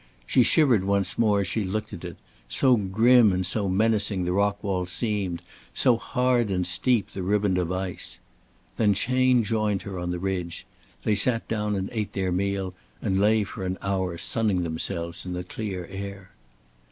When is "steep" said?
6.65-7.11